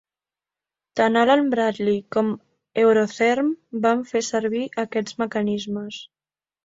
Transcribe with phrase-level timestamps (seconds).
[0.99, 2.31] Tant Allen Bradley com
[2.85, 3.53] Eurotherm
[3.87, 6.01] van fer servir aquests mecanismes.